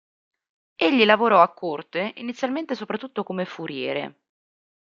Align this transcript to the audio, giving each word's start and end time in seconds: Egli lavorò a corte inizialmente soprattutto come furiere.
Egli 0.77 1.05
lavorò 1.05 1.43
a 1.43 1.53
corte 1.53 2.13
inizialmente 2.15 2.73
soprattutto 2.73 3.21
come 3.21 3.45
furiere. 3.45 4.21